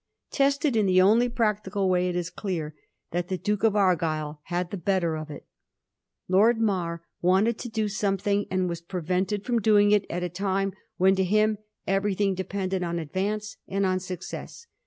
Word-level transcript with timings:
Tested 0.31 0.73
Digiti 0.73 0.95
zed 0.95 0.95
by 0.95 0.97
Google 0.97 1.11
1716 1.11 1.13
SHEBIFFB£U1R. 1.13 1.13
165 1.13 1.13
in 1.13 1.13
the 1.13 1.13
only 1.13 1.29
practical 1.29 1.89
way, 1.91 2.09
it 2.09 2.15
is 2.15 2.29
clear 2.31 2.75
that 3.11 3.27
the 3.27 3.37
Duke 3.37 3.63
of 3.63 3.75
Argyll 3.75 4.39
had 4.45 4.71
the 4.71 4.77
better 4.77 5.15
of 5.15 5.29
it. 5.29 5.45
Lord 6.27 6.59
Mar 6.59 7.03
wanted 7.21 7.59
to 7.59 7.69
do 7.69 7.87
something, 7.87 8.45
and 8.49 8.67
was 8.67 8.81
prevented 8.81 9.45
from 9.45 9.61
doing 9.61 9.91
it 9.91 10.07
at 10.09 10.23
a 10.23 10.29
time 10.29 10.73
when 10.97 11.15
to 11.17 11.23
him 11.23 11.59
everything 11.85 12.33
depended 12.33 12.81
on 12.81 12.97
advance 12.97 13.57
and 13.67 13.85
on 13.85 13.99
success. 13.99 14.65